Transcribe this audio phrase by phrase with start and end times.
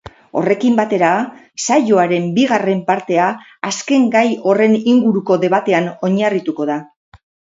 [0.39, 1.09] Horrekin batera,
[1.65, 3.27] saioaren bigarren partea
[3.71, 6.81] azken gai horren inguruko debatean oinarrituko da.